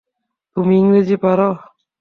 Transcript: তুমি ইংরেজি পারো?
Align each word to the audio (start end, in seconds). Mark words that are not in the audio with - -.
তুমি 0.57 0.73
ইংরেজি 0.77 1.15
পারো? 1.23 1.49